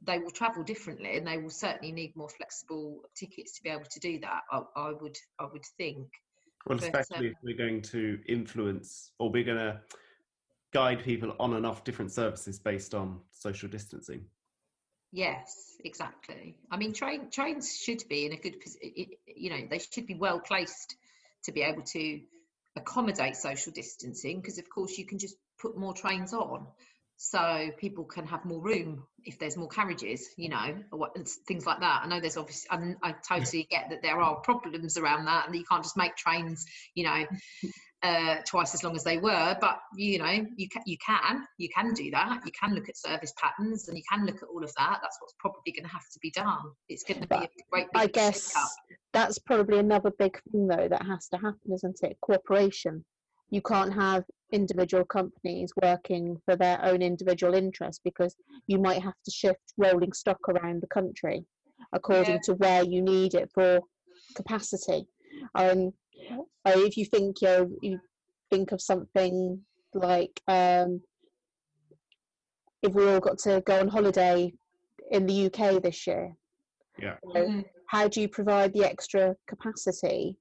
they 0.05 0.19
will 0.19 0.31
travel 0.31 0.63
differently 0.65 1.17
and 1.17 1.27
they 1.27 1.39
will 1.39 1.51
certainly 1.51 1.93
need 1.93 2.15
more 2.17 2.29
flexible 2.29 3.01
tickets 3.15 3.57
to 3.57 3.63
be 3.63 3.71
able 3.71 3.85
to 3.91 4.01
do 4.01 4.19
that 4.21 4.41
i, 4.51 4.61
I 4.77 4.93
would 4.93 5.17
i 5.39 5.45
would 5.45 5.65
think 5.77 6.09
well 6.67 6.79
especially 6.79 7.29
um, 7.29 7.33
if 7.33 7.35
we're 7.43 7.57
going 7.57 7.83
to 7.83 8.19
influence 8.27 9.13
or 9.19 9.31
we're 9.31 9.45
going 9.45 9.59
to 9.59 9.81
guide 10.73 11.05
people 11.05 11.35
on 11.39 11.55
and 11.55 11.67
off 11.67 11.85
different 11.85 12.13
services 12.13 12.59
based 12.59 12.95
on 12.95 13.21
social 13.31 13.69
distancing. 13.69 14.25
Yes, 15.13 15.77
exactly. 15.85 16.57
I 16.71 16.79
mean, 16.79 16.95
train 16.95 17.31
trains 17.31 17.77
should 17.77 18.03
be 18.09 18.25
in 18.25 18.33
a 18.33 18.37
good 18.37 18.61
position. 18.61 19.09
You 19.27 19.51
know, 19.51 19.67
they 19.71 19.79
should 19.79 20.07
be 20.07 20.15
well 20.15 20.41
placed 20.41 20.97
to 21.45 21.53
be 21.53 21.61
able 21.61 21.83
to 21.83 22.21
accommodate 22.77 23.37
social 23.37 23.73
distancing 23.73 24.41
because, 24.41 24.57
of 24.57 24.71
course, 24.71 24.97
you 24.97 25.05
can 25.05 25.19
just 25.19 25.37
put 25.61 25.77
more 25.77 25.93
trains 25.93 26.33
on, 26.33 26.67
so 27.25 27.71
people 27.79 28.03
can 28.03 28.27
have 28.27 28.45
more 28.45 28.61
room 28.61 29.05
if 29.25 29.39
there's 29.39 29.57
more 29.57 29.69
carriages. 29.69 30.31
You 30.37 30.49
know, 30.49 30.75
or 30.91 30.99
what, 30.99 31.17
things 31.47 31.67
like 31.67 31.79
that. 31.79 32.01
I 32.03 32.09
know 32.09 32.21
there's 32.21 32.37
obviously. 32.37 32.69
I, 32.71 33.11
I 33.11 33.15
totally 33.27 33.65
get 33.71 33.91
that 33.91 34.03
there 34.03 34.21
are 34.21 34.37
problems 34.41 34.97
around 34.97 35.27
that, 35.27 35.47
and 35.47 35.55
that 35.55 35.59
you 35.59 35.65
can't 35.65 35.85
just 35.85 35.97
make 35.97 36.17
trains. 36.17 36.67
You 36.97 37.05
know 37.05 37.25
uh, 38.03 38.37
twice 38.45 38.75
as 38.75 38.83
long 38.83 38.97
as 38.97 39.05
they 39.05 39.19
were. 39.19 39.57
But 39.61 39.79
you 39.95 40.19
know, 40.19 40.45
you 40.57 40.69
can 40.69 40.83
you 40.85 40.97
can 40.99 41.47
you 41.59 41.69
can 41.69 41.95
do 41.95 42.11
that. 42.11 42.41
You 42.45 42.51
can 42.61 42.75
look 42.75 42.89
at 42.89 42.97
service 42.97 43.33
patterns 43.41 43.87
and 43.87 43.97
you 43.97 44.03
can 44.11 44.27
look 44.27 44.43
at 44.43 44.49
all 44.53 44.65
of 44.65 44.73
that. 44.79 44.99
That's 45.01 45.19
what's 45.21 45.35
probably 45.39 45.71
going 45.73 45.85
to 45.85 45.93
have 45.93 46.09
to 46.13 46.19
be 46.21 46.33
done. 46.33 46.73
It's 46.89 47.05
going 47.05 47.21
to 47.21 47.29
be 47.29 47.37
a 47.37 47.49
great. 47.71 47.87
I 47.95 48.09
guess 48.09 48.53
that's 49.13 49.39
probably 49.39 49.79
another 49.79 50.11
big 50.19 50.41
thing 50.51 50.67
though 50.67 50.89
that 50.89 51.07
has 51.07 51.29
to 51.29 51.37
happen, 51.37 51.73
isn't 51.73 52.01
it? 52.03 52.19
Cooperation. 52.21 53.05
You 53.51 53.63
can't 53.63 53.95
have 53.95 54.25
individual 54.53 55.05
companies 55.05 55.73
working 55.83 56.37
for 56.45 56.57
their 56.57 56.85
own 56.85 57.03
individual 57.03 57.55
interests 57.55 58.01
because 58.05 58.35
you 58.67 58.79
might 58.79 59.03
have 59.03 59.15
to 59.25 59.31
shift 59.31 59.73
rolling 59.77 60.13
stock 60.13 60.39
around 60.49 60.83
the 60.83 60.89
country 60.89 61.45
according 61.93 62.35
yeah. 62.35 62.41
to 62.45 62.55
where 62.55 62.85
you 62.85 63.03
need 63.03 63.35
it 63.35 63.51
for 63.53 63.81
capacity. 64.37 65.07
Um, 65.55 65.93
if 66.65 66.97
you 66.97 67.05
think 67.05 67.41
you 67.43 67.49
know, 67.49 67.71
you 67.83 68.01
think 68.51 68.73
of 68.73 68.81
something 68.81 69.61
like 69.95 70.41
um, 70.47 71.01
if 72.83 72.93
we 72.93 73.07
all 73.07 73.21
got 73.21 73.39
to 73.39 73.63
go 73.67 73.81
on 73.81 73.89
holiday 73.89 74.53
in 75.11 75.27
the 75.27 75.47
UK 75.47 75.83
this 75.83 76.07
year, 76.07 76.35
yeah. 77.01 77.17
You 77.25 77.35
know, 77.35 77.47
mm-hmm. 77.47 77.61
How 77.87 78.09
do 78.09 78.21
you 78.21 78.29
provide 78.29 78.73
the 78.73 78.85
extra 78.85 79.37
capacity 79.47 80.37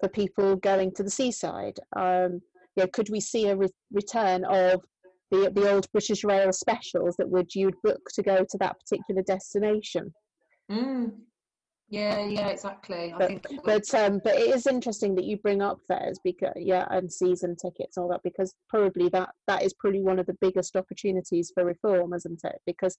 for 0.00 0.08
people 0.08 0.56
going 0.56 0.92
to 0.94 1.02
the 1.02 1.10
seaside? 1.10 1.78
Um, 1.96 2.40
you 2.78 2.84
know, 2.84 2.90
could 2.92 3.08
we 3.10 3.20
see 3.20 3.48
a 3.48 3.56
re- 3.56 3.68
return 3.92 4.44
of 4.44 4.80
the 5.30 5.50
the 5.50 5.70
old 5.70 5.90
British 5.92 6.22
Rail 6.22 6.52
specials 6.52 7.16
that 7.16 7.28
would 7.28 7.54
you'd 7.54 7.74
book 7.82 8.00
to 8.14 8.22
go 8.22 8.38
to 8.48 8.58
that 8.58 8.76
particular 8.78 9.22
destination? 9.22 10.14
Mm. 10.70 11.12
Yeah, 11.90 12.24
yeah, 12.26 12.48
exactly. 12.48 13.12
I 13.14 13.18
but, 13.18 13.28
think 13.28 13.64
but 13.64 13.94
um, 13.94 14.20
but 14.22 14.36
it 14.36 14.54
is 14.54 14.66
interesting 14.66 15.14
that 15.16 15.24
you 15.24 15.38
bring 15.38 15.60
up 15.60 15.80
fares 15.88 16.20
because 16.22 16.52
yeah, 16.56 16.86
and 16.90 17.12
season 17.12 17.56
tickets 17.56 17.96
and 17.96 18.04
all 18.04 18.10
that 18.10 18.20
because 18.22 18.54
probably 18.68 19.08
that 19.08 19.30
that 19.48 19.62
is 19.64 19.74
probably 19.74 20.02
one 20.02 20.18
of 20.18 20.26
the 20.26 20.36
biggest 20.40 20.76
opportunities 20.76 21.50
for 21.54 21.64
reform, 21.64 22.12
isn't 22.12 22.40
it? 22.44 22.60
Because 22.64 22.96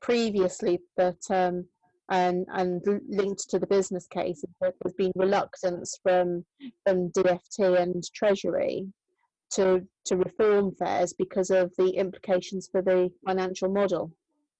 previously 0.00 0.78
that 0.96 1.18
um, 1.28 1.66
and 2.10 2.46
and 2.52 2.82
linked 3.08 3.48
to 3.50 3.58
the 3.58 3.66
business 3.66 4.06
case, 4.06 4.44
there's 4.60 4.94
been 4.96 5.12
reluctance 5.16 5.98
from 6.02 6.44
from 6.84 7.10
DfT 7.10 7.80
and 7.80 8.02
Treasury 8.14 8.86
to 9.52 9.86
to 10.06 10.16
reform 10.16 10.74
fares 10.74 11.12
because 11.12 11.50
of 11.50 11.72
the 11.78 11.90
implications 11.90 12.68
for 12.70 12.82
the 12.82 13.10
financial 13.24 13.68
model. 13.68 14.12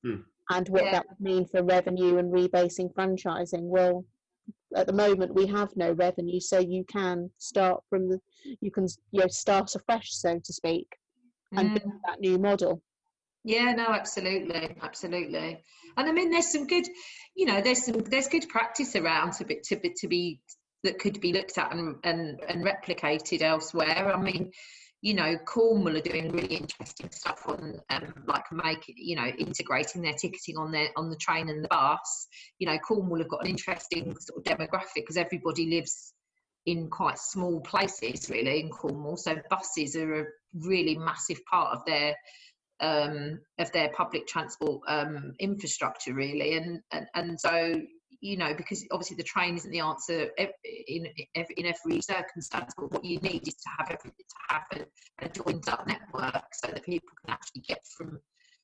Hmm 0.02 0.20
and 0.50 0.68
what 0.68 0.84
yeah. 0.84 0.92
that 0.92 1.06
would 1.08 1.20
mean 1.20 1.46
for 1.46 1.62
revenue 1.62 2.18
and 2.18 2.32
rebasing 2.32 2.92
franchising. 2.92 3.62
Well, 3.62 4.04
at 4.76 4.86
the 4.86 4.92
moment 4.92 5.34
we 5.34 5.46
have 5.46 5.70
no 5.76 5.92
revenue, 5.92 6.40
so 6.40 6.58
you 6.58 6.84
can 6.84 7.30
start 7.38 7.82
from 7.88 8.08
the 8.08 8.20
you 8.60 8.70
can 8.70 8.86
you 9.10 9.20
know 9.20 9.28
start 9.28 9.74
afresh, 9.74 10.12
so 10.12 10.38
to 10.38 10.52
speak, 10.52 10.88
and 11.52 11.70
mm. 11.70 11.82
build 11.82 11.94
that 12.06 12.20
new 12.20 12.38
model. 12.38 12.82
Yeah, 13.44 13.72
no, 13.72 13.86
absolutely, 13.88 14.76
absolutely. 14.82 15.62
And 15.96 16.08
I 16.08 16.12
mean, 16.12 16.30
there's 16.30 16.50
some 16.50 16.66
good, 16.66 16.88
you 17.34 17.46
know, 17.46 17.60
there's 17.60 17.84
some 17.84 18.00
there's 18.04 18.28
good 18.28 18.48
practice 18.48 18.96
around 18.96 19.32
to 19.34 19.44
be 19.44 19.60
to 19.64 19.76
be 19.76 19.94
to 19.98 20.08
be 20.08 20.40
that 20.82 20.98
could 20.98 21.20
be 21.20 21.32
looked 21.32 21.58
at 21.58 21.72
and 21.72 21.96
and, 22.04 22.40
and 22.48 22.64
replicated 22.64 23.42
elsewhere. 23.42 24.12
I 24.14 24.20
mean, 24.20 24.52
you 25.02 25.14
know, 25.14 25.36
Cornwall 25.36 25.96
are 25.96 26.00
doing 26.00 26.30
really 26.30 26.56
interesting 26.56 27.10
stuff 27.10 27.42
on 27.46 27.80
um, 27.90 28.14
like 28.26 28.44
make 28.52 28.84
you 28.86 29.16
know 29.16 29.26
integrating 29.26 30.02
their 30.02 30.14
ticketing 30.14 30.56
on 30.56 30.72
their 30.72 30.88
on 30.96 31.10
the 31.10 31.16
train 31.16 31.48
and 31.48 31.64
the 31.64 31.68
bus. 31.68 32.28
You 32.58 32.68
know, 32.68 32.78
Cornwall 32.78 33.18
have 33.18 33.28
got 33.28 33.44
an 33.44 33.50
interesting 33.50 34.16
sort 34.18 34.38
of 34.38 34.44
demographic 34.44 34.94
because 34.96 35.16
everybody 35.16 35.66
lives 35.68 36.12
in 36.66 36.88
quite 36.88 37.18
small 37.18 37.60
places 37.60 38.30
really 38.30 38.60
in 38.60 38.70
Cornwall. 38.70 39.16
So 39.16 39.36
buses 39.50 39.96
are 39.96 40.22
a 40.22 40.24
really 40.54 40.96
massive 40.96 41.44
part 41.50 41.76
of 41.76 41.84
their 41.84 42.14
um, 42.80 43.40
of 43.58 43.70
their 43.72 43.90
public 43.90 44.26
transport 44.26 44.82
um, 44.88 45.34
infrastructure 45.38 46.14
really, 46.14 46.56
and, 46.56 46.80
and 46.92 47.06
and 47.14 47.40
so 47.40 47.80
you 48.24 48.38
know, 48.38 48.54
because 48.54 48.82
obviously 48.90 49.16
the 49.16 49.22
train 49.22 49.54
isn't 49.54 49.70
the 49.70 49.80
answer 49.80 50.30
in 50.88 51.06
in 51.34 51.66
every 51.66 52.00
circumstance, 52.00 52.72
but 52.74 52.90
what 52.90 53.04
you 53.04 53.18
need 53.18 53.46
is 53.46 53.54
to 53.54 53.68
have 53.78 53.90
everything 53.90 54.24
to 54.26 54.54
have 54.54 54.62
a, 54.72 55.26
a 55.26 55.28
joined 55.28 55.68
up 55.68 55.86
network 55.86 56.44
so 56.54 56.68
that 56.68 56.82
people 56.82 57.10
can 57.22 57.34
actually 57.34 57.60
get 57.68 57.80
from, 57.98 58.18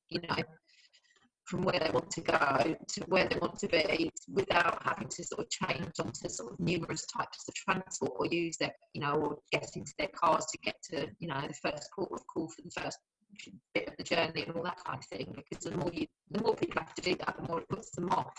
you 0.09 0.19
know, 0.21 0.43
from 1.45 1.61
where 1.61 1.79
they 1.79 1.91
want 1.91 2.09
to 2.09 2.21
go 2.21 2.75
to 2.87 3.01
where 3.07 3.27
they 3.27 3.37
want 3.37 3.59
to 3.59 3.67
be 3.67 4.09
without 4.33 4.81
having 4.83 5.09
to 5.09 5.23
sort 5.23 5.41
of 5.41 5.49
change 5.51 5.91
onto 5.99 6.27
sort 6.27 6.53
of 6.53 6.59
numerous 6.59 7.05
types 7.05 7.47
of 7.47 7.53
transport 7.53 8.13
or 8.15 8.25
use 8.25 8.57
their, 8.57 8.71
you 8.93 9.01
know, 9.01 9.13
or 9.13 9.37
get 9.51 9.69
into 9.75 9.93
their 9.99 10.09
cars 10.15 10.45
to 10.51 10.57
get 10.63 10.75
to, 10.89 11.07
you 11.19 11.27
know, 11.27 11.39
the 11.47 11.69
first 11.69 11.87
port 11.95 12.09
of 12.11 12.25
call 12.25 12.49
for 12.49 12.63
the 12.63 12.81
first 12.81 12.97
bit 13.73 13.87
of 13.87 13.97
the 13.97 14.03
journey 14.03 14.43
and 14.43 14.55
all 14.55 14.63
that 14.63 14.83
kind 14.83 14.99
of 14.99 15.05
thing. 15.05 15.33
Because 15.35 15.63
the 15.65 15.77
more 15.77 15.91
you, 15.93 16.07
the 16.29 16.41
more 16.41 16.55
people 16.55 16.81
have 16.81 16.93
to 16.95 17.01
do 17.01 17.15
that, 17.15 17.35
the 17.37 17.47
more 17.47 17.59
it 17.59 17.69
puts 17.69 17.91
them 17.91 18.09
off 18.09 18.33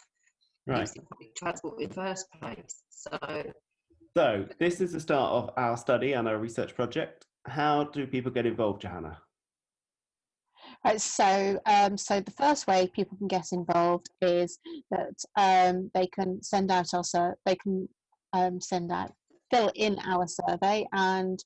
Right. 0.66 0.80
using 0.80 1.02
public 1.10 1.34
transport 1.34 1.80
in 1.80 1.88
the 1.88 1.94
first 1.94 2.26
place. 2.40 2.82
So 2.90 3.18
So 4.16 4.46
this 4.58 4.80
is 4.80 4.92
the 4.92 5.00
start 5.00 5.32
of 5.32 5.50
our 5.56 5.76
study 5.76 6.12
and 6.12 6.28
our 6.28 6.38
research 6.38 6.74
project. 6.74 7.26
How 7.46 7.84
do 7.84 8.06
people 8.06 8.30
get 8.30 8.46
involved, 8.46 8.82
Johanna? 8.82 9.18
Right, 10.84 11.00
so 11.00 11.60
um, 11.66 11.96
so 11.96 12.20
the 12.20 12.30
first 12.30 12.66
way 12.66 12.88
people 12.94 13.16
can 13.18 13.28
get 13.28 13.46
involved 13.52 14.08
is 14.20 14.58
that 14.90 15.16
um, 15.36 15.90
they 15.94 16.06
can 16.06 16.42
send 16.42 16.70
out 16.70 16.94
also 16.94 17.34
they 17.44 17.56
can 17.56 17.88
um, 18.32 18.60
send 18.60 18.92
out 18.92 19.12
fill 19.52 19.70
in 19.74 19.98
our 20.06 20.26
survey 20.26 20.86
and 20.92 21.38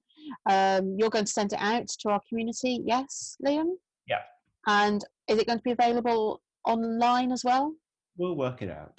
um, 0.51 0.95
you're 0.99 1.11
going 1.11 1.25
to 1.25 1.33
send 1.33 1.53
it 1.53 1.59
out 1.61 1.87
to 2.01 2.09
our 2.11 2.21
community 2.29 2.81
yes 2.85 3.37
liam 3.47 3.71
Yeah. 4.09 4.23
and 4.67 5.05
is 5.29 5.39
it 5.39 5.47
going 5.47 5.59
to 5.59 5.63
be 5.63 5.73
available 5.73 6.41
online 6.65 7.33
as 7.33 7.43
well 7.45 7.75
We'll 8.19 8.35
work 8.37 8.63
it 8.63 8.71
out. 8.71 8.99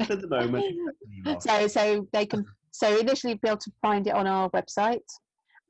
At 0.00 0.20
the 0.20 0.28
moment, 0.28 0.64
it's 0.66 1.06
an 1.06 1.12
email. 1.26 1.40
so 1.48 1.66
so 1.66 2.06
they 2.12 2.26
can 2.26 2.44
so 2.72 2.98
initially 2.98 3.34
be 3.34 3.48
able 3.48 3.56
to 3.58 3.72
find 3.80 4.06
it 4.06 4.14
on 4.14 4.26
our 4.26 4.50
website 4.50 5.08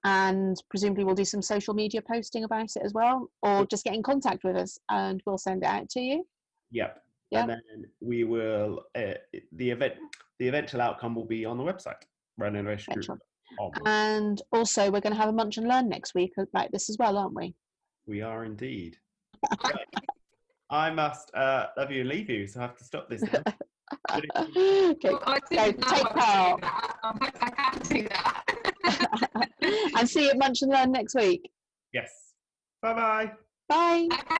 and 0.05 0.57
presumably 0.71 1.05
we'll 1.05 1.15
do 1.15 1.25
some 1.25 1.43
social 1.43 1.73
media 1.73 2.03
posting 2.03 2.43
about 2.45 2.65
it 2.77 2.83
as 2.85 2.93
well 2.95 3.29
or 3.43 3.65
just 3.67 3.85
get 3.85 3.95
in 3.95 4.03
contact 4.03 4.43
with 4.45 4.57
us 4.57 4.77
and 4.89 5.23
we'll 5.25 5.39
send 5.39 5.63
it 5.63 5.69
out 5.69 5.89
to 5.91 6.01
you 6.01 6.25
Yep. 6.73 7.03
Yeah. 7.31 7.41
And 7.43 7.51
then 7.51 7.85
we 8.01 8.25
will 8.25 8.83
uh, 8.97 9.15
the 9.53 9.71
event 9.71 9.95
the 10.41 10.49
eventual 10.49 10.81
outcome 10.81 11.15
will 11.15 11.27
be 11.27 11.45
on 11.45 11.57
the 11.59 11.65
website. 11.65 12.03
Rail 12.41 12.55
Innovation 12.57 12.95
Group. 12.95 13.05
Excellent. 13.05 13.21
and 13.87 14.43
also 14.53 14.91
we're 14.91 15.01
going 15.01 15.13
to 15.13 15.19
have 15.21 15.29
a 15.29 15.33
munch 15.33 15.57
and 15.59 15.69
learn 15.69 15.89
next 15.89 16.15
week 16.15 16.33
about 16.39 16.71
this 16.73 16.89
as 16.89 16.97
well 16.99 17.17
aren't 17.19 17.35
we 17.35 17.55
We 18.07 18.23
are 18.23 18.45
indeed. 18.45 18.97
Right. 19.65 19.75
I 20.71 20.91
must 20.91 21.35
uh, 21.35 21.67
love 21.77 21.91
you 21.91 22.01
and 22.01 22.09
leave 22.09 22.31
you, 22.31 22.47
so 22.47 22.61
I 22.61 22.63
have 22.63 22.77
to 22.77 22.85
stop 22.85 23.09
this 23.11 23.23
now. 23.23 23.43
Okay 24.13 24.29
Well, 25.03 25.23
I 25.27 25.41
go, 25.41 25.65
didn't 25.65 25.81
know 25.81 25.89
take 25.89 26.07
I 26.07 26.15
was 26.15 26.25
part. 26.25 26.61
that. 26.61 26.97
I 27.03 27.09
hope 27.09 27.43
I 27.43 27.51
can 27.51 27.79
do 27.89 28.09
that. 28.09 29.49
and 29.99 30.09
see 30.09 30.25
you 30.25 30.31
at 30.31 30.39
munch 30.39 30.63
and 30.63 30.71
learn 30.73 30.93
next 30.93 31.17
week 31.17 31.51
yes. 31.93 32.09
Bye 32.83 32.95
bye. 32.95 33.33
bye 33.69 34.07
Okay. 34.13 34.37